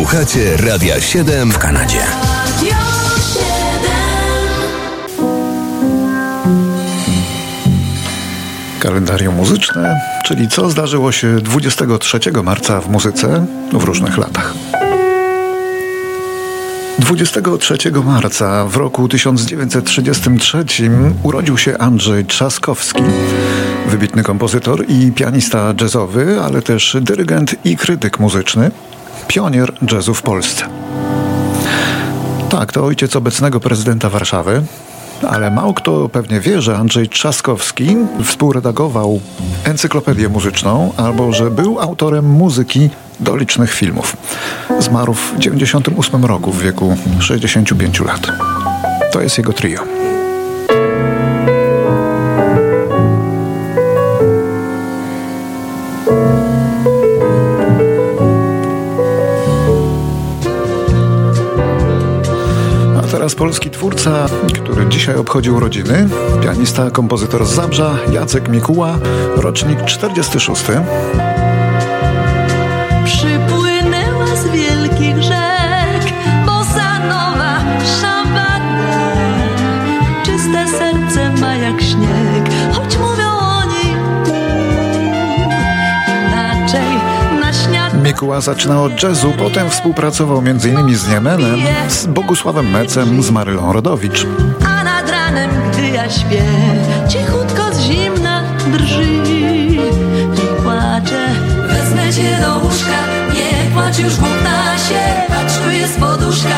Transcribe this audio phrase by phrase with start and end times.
[0.00, 1.98] Słuchacie Radia 7 w Kanadzie.
[8.80, 14.54] Kalendarium muzyczne, czyli co zdarzyło się 23 marca w muzyce w różnych latach.
[16.98, 20.64] 23 marca w roku 1933
[21.22, 23.02] urodził się Andrzej Trzaskowski,
[23.86, 28.70] wybitny kompozytor i pianista jazzowy, ale też dyrygent i krytyk muzyczny,
[29.30, 30.64] pionier jazzu w Polsce.
[32.48, 34.62] Tak, to ojciec obecnego prezydenta Warszawy,
[35.28, 39.20] ale mało kto pewnie wie, że Andrzej Trzaskowski współredagował
[39.64, 44.16] encyklopedię muzyczną albo że był autorem muzyki do licznych filmów.
[44.78, 48.32] Zmarł w 98 roku w wieku 65 lat.
[49.12, 50.09] To jest jego trio.
[63.30, 66.08] Teraz polski twórca, który dzisiaj obchodził urodziny,
[66.42, 68.98] pianista, kompozytor z Zabrza, Jacek Mikuła,
[69.36, 70.64] rocznik 46.
[88.38, 90.96] zaczynał od jazzu, potem współpracował m.in.
[90.96, 94.26] z Niemenem, z Bogusławem Mecem, z Marylą Rodowicz.
[94.66, 96.42] A nad ranem, gdy ja śpię,
[97.08, 99.04] cichutko z zimna drży
[100.34, 101.26] i płacze.
[101.68, 102.98] Wezmę cię do łóżka,
[103.34, 104.12] nie płacz już
[104.88, 106.56] się, patrz tu jest poduszka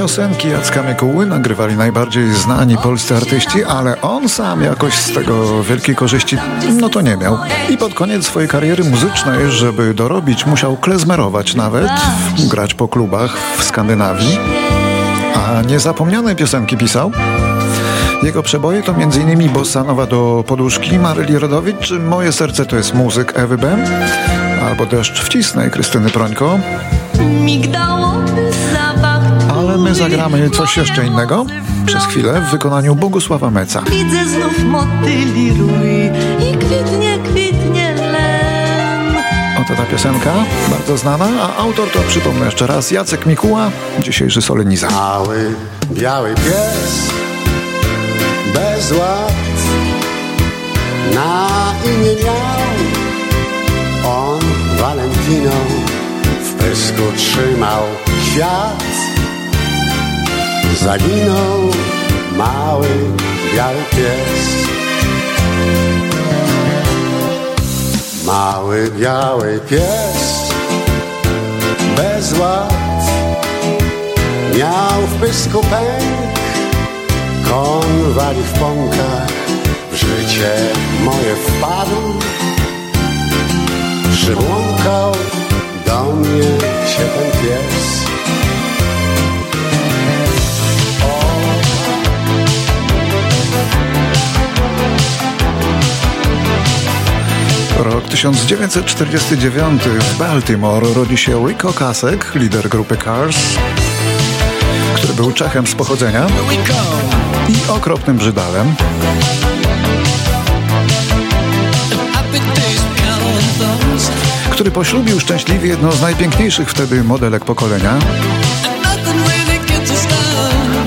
[0.00, 5.94] Piosenki Jacka Mikuły nagrywali najbardziej znani polscy artyści, ale on sam jakoś z tego wielkiej
[5.94, 6.36] korzyści
[6.80, 7.38] no to nie miał.
[7.70, 11.90] I pod koniec swojej kariery muzycznej, żeby dorobić, musiał klezmerować nawet,
[12.50, 14.38] grać po klubach w Skandynawii.
[15.34, 17.12] A niezapomniane piosenki pisał.
[18.22, 19.48] Jego przeboje to m.in.
[19.48, 23.84] Bossa Nowa do poduszki Maryli Rodowicz, czy Moje serce to jest muzyk Ewy Bem,
[24.68, 26.58] albo Deszcz wcisnę Krystyny Prońko.
[27.88, 28.39] Ale
[29.90, 31.46] my zagramy coś jeszcze innego
[31.86, 33.82] przez chwilę w wykonaniu Bogusława Meca.
[33.82, 36.10] Widzę znów motyli rój
[36.48, 39.16] i kwitnie, kwitnie len.
[39.62, 40.32] Oto ta piosenka,
[40.70, 44.92] bardzo znana, a autor to przypomnę jeszcze raz Jacek Mikuła, dzisiejszy solenizant.
[44.92, 45.54] Mały,
[45.92, 47.10] biały pies
[48.54, 49.32] bez ład
[51.14, 51.48] na
[51.84, 52.36] imię miał
[54.12, 54.40] on
[54.78, 55.56] Valentino
[56.42, 57.82] w pysku trzymał
[58.22, 59.09] kwiat
[60.80, 61.60] zaginął
[62.36, 62.88] mały
[63.54, 64.66] biały pies
[68.24, 70.52] mały biały pies
[71.96, 72.80] bez ład
[74.58, 76.38] Miał w pysku pęk,
[77.44, 79.32] konwali w pąkach,
[79.92, 80.56] w życie
[81.04, 82.18] moje wpadł.
[84.12, 85.12] Przybłąkał
[85.86, 86.42] do mnie
[86.86, 88.09] się ten pies.
[98.20, 103.36] 1949 w Baltimore rodzi się Rick Okasek, lider grupy Cars,
[104.94, 106.26] który był Czechem z pochodzenia
[107.48, 108.74] i okropnym brzydalem.
[114.50, 117.98] który poślubił szczęśliwie jedną z najpiękniejszych wtedy modelek pokolenia,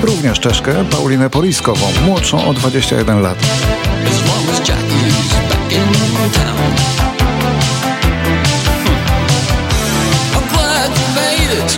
[0.02, 3.38] również Czeszkę, Paulinę Poliskową, młodszą o 21 lat.
[4.10, 4.24] Z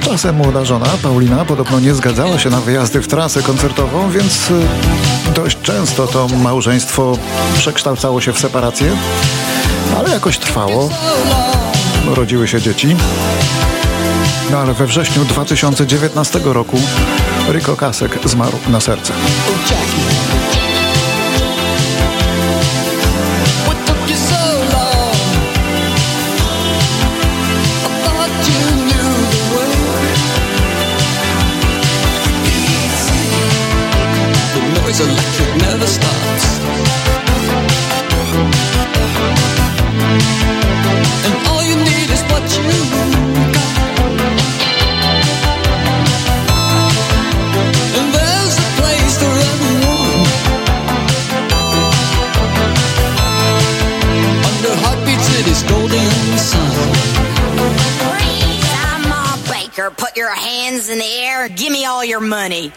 [0.07, 4.55] czasem młoda żona, Paulina, podobno nie zgadzała się na wyjazdy w trasę koncertową, więc y,
[5.35, 7.19] dość często to małżeństwo
[7.59, 8.97] przekształcało się w separację,
[9.99, 10.91] ale jakoś trwało.
[12.15, 12.97] Rodziły się dzieci.
[14.51, 16.77] No ale we wrześniu 2019 roku
[17.53, 19.13] Rico Kasek zmarł na serce.
[55.47, 56.71] this golden sun.
[58.85, 59.91] I'm a baker.
[59.91, 61.49] Put your hands in the air.
[61.49, 62.73] Give me all your money.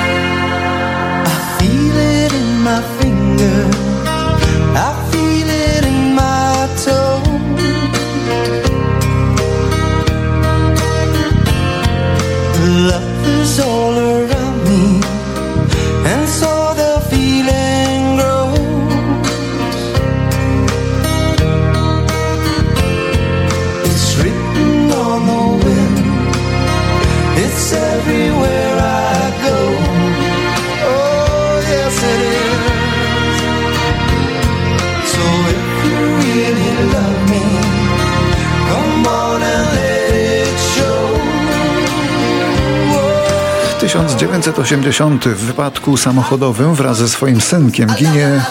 [43.91, 48.45] 1980 w wypadku samochodowym wraz ze swoim synkiem ginie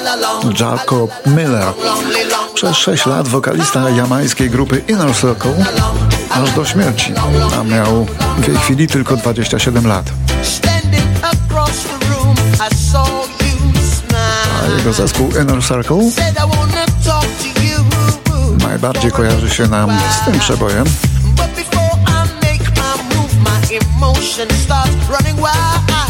[0.61, 1.73] Jacob Miller.
[2.55, 5.65] Przez 6 lat wokalista jamańskiej grupy Inner Circle
[6.31, 7.13] aż do śmierci,
[7.61, 8.07] a miał
[8.39, 10.05] w jej chwili tylko 27 lat.
[14.63, 16.11] A jego zespół Inner Circle
[18.69, 19.91] najbardziej kojarzy się nam
[20.23, 20.85] z tym przebojem.
[24.00, 26.10] My emotion starts running wild.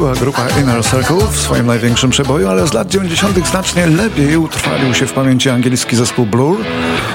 [0.00, 3.48] Była grupa Inner Circle w swoim największym przeboju, ale z lat 90.
[3.48, 6.58] znacznie lepiej utrwalił się w pamięci angielski zespół Blur,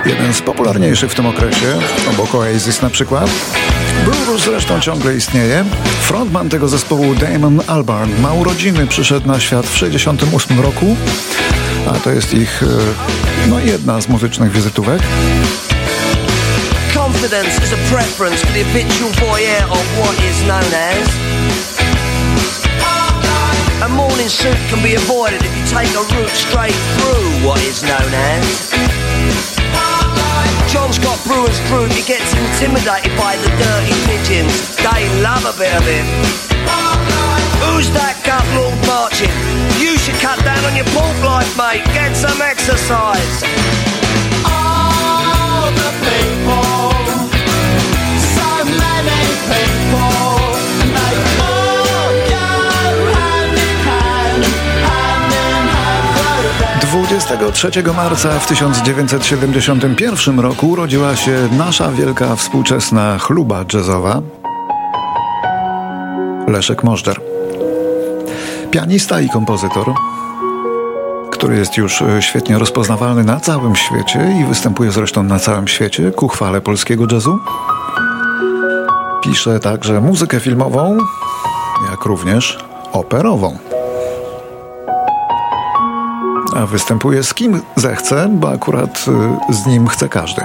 [0.06, 1.68] jeden z popularniejszych w tym okresie,
[2.10, 3.30] obok Oasis na przykład.
[4.04, 5.66] Blur zresztą ciągle istnieje.
[6.02, 10.96] Frontman tego zespołu Damon Albarn ma urodziny, przyszedł na świat w 68 roku,
[11.96, 12.68] a to jest ich e,
[13.50, 15.02] no, jedna z muzycznych wizytówek.
[16.94, 21.35] Confidence is a preference for the habitual voyeur of what is known as.
[23.86, 27.84] A morning suit can be avoided if you take a route straight through what is
[27.84, 28.74] known as.
[30.74, 34.76] John's got brewer's fruit, he gets intimidated by the dirty pigeons.
[34.78, 36.08] They love a bit of him.
[37.62, 39.30] Who's that gut lord marching?
[39.78, 41.86] You should cut down on your pork life, mate.
[41.94, 43.85] Get some exercise.
[57.26, 64.22] 23 marca w 1971 roku urodziła się nasza wielka współczesna chluba jazzowa
[66.48, 67.22] Leszek Możdżer.
[68.72, 69.94] Pianista i kompozytor,
[71.32, 76.12] który jest już e, świetnie rozpoznawalny na całym świecie i występuje zresztą na całym świecie
[76.12, 77.40] ku chwale polskiego jazzu.
[79.24, 80.98] Pisze także muzykę filmową,
[81.92, 82.58] jak również
[82.94, 83.58] operową.
[86.56, 89.06] A występuje z kim zechce, bo akurat
[89.50, 90.42] y, z nim chce każdy.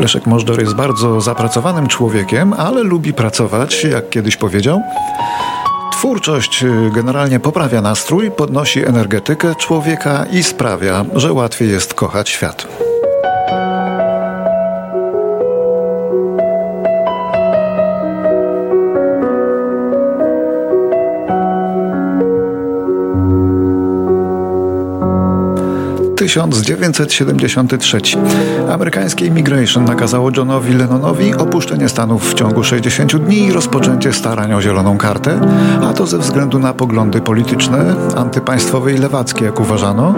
[0.00, 4.82] Leszek Możdżor jest bardzo zapracowanym człowiekiem, ale lubi pracować, jak kiedyś powiedział.
[5.92, 12.66] Twórczość y, generalnie poprawia nastrój, podnosi energetykę człowieka i sprawia, że łatwiej jest kochać świat.
[26.22, 28.00] 1973.
[28.72, 34.62] Amerykańskie Immigration nakazało Johnowi Lennonowi opuszczenie Stanów w ciągu 60 dni i rozpoczęcie starań o
[34.62, 35.40] zieloną kartę,
[35.82, 40.14] a to ze względu na poglądy polityczne, antypaństwowe i lewackie, jak uważano.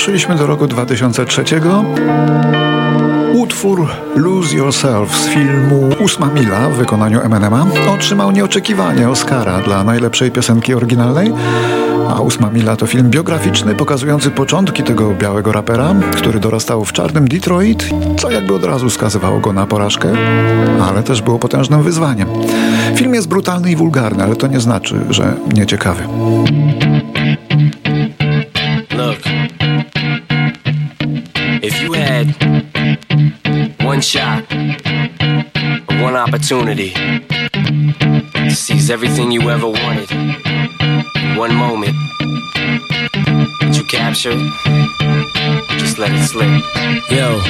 [0.00, 1.44] Doszliśmy do roku 2003.
[3.34, 10.30] Utwór Lose Yourself z filmu Ósma Mila w wykonaniu Eminema otrzymał nieoczekiwanie Oscara dla najlepszej
[10.30, 11.32] piosenki oryginalnej.
[12.08, 17.28] A Ósma Mila to film biograficzny pokazujący początki tego białego rapera, który dorastał w czarnym
[17.28, 20.12] Detroit, co jakby od razu skazywało go na porażkę,
[20.82, 22.28] ale też było potężnym wyzwaniem.
[22.94, 26.02] Film jest brutalny i wulgarny, ale to nie znaczy, że nieciekawy.
[33.80, 34.44] One shot,
[36.02, 40.10] one opportunity to seize everything you ever wanted.
[41.38, 41.94] One moment.
[43.60, 45.78] Did you capture it?
[45.78, 46.62] Just let it slip.
[47.10, 47.40] Yo.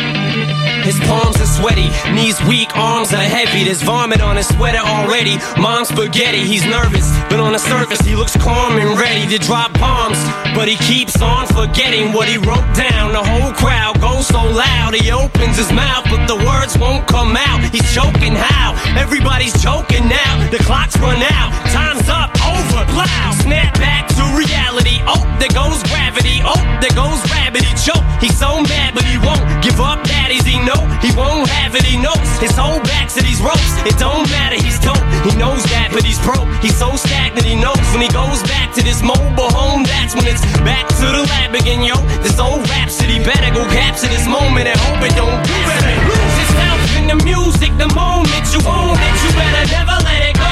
[0.83, 3.65] His palms are sweaty, knees weak, arms are heavy.
[3.65, 5.37] There's vomit on his sweater already.
[5.61, 9.73] Mom's spaghetti, he's nervous, but on the surface he looks calm and ready to drop
[9.79, 10.19] bombs.
[10.55, 13.13] But he keeps on forgetting what he wrote down.
[13.13, 17.61] The whole crowd so loud, he opens his mouth, but the words won't come out.
[17.73, 18.77] He's choking how?
[18.97, 20.51] Everybody's choking now.
[20.51, 23.33] The clock's run out, time's up, over, plow.
[23.41, 25.01] Snap back to reality.
[25.09, 26.45] Oh, there goes gravity.
[26.45, 27.65] Oh, there goes rabbit.
[27.65, 28.05] He choke.
[28.21, 30.05] He's so mad, but he won't give up.
[30.05, 31.83] Daddies, he know he won't have it.
[31.83, 33.73] He knows his whole back to these ropes.
[33.89, 34.61] It don't matter.
[34.61, 35.01] He's dope.
[35.25, 36.49] He knows that, that, but he's broke.
[36.63, 39.83] He's so stagnant, he knows when he goes back to this mobile home.
[39.83, 41.99] That's when it's back to the lab again, yo.
[42.23, 45.95] This old rhapsody better go capture this moment and hope it don't do better.
[46.07, 50.37] Lose yourself in the music, the moment you own it, you better never let it
[50.39, 50.51] go.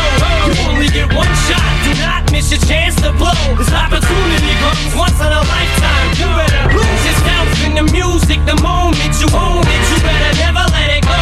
[0.49, 3.38] You only get one shot, do not miss your chance to blow.
[3.57, 6.09] This opportunity comes once in a lifetime.
[6.18, 10.64] You better lose yourself in the music, the moment you own it, you better never
[10.73, 11.18] let it go.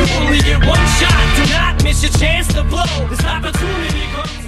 [0.00, 1.39] You only get one shot
[1.90, 2.84] it's your chance to blow.
[3.08, 4.39] This opportunity comes.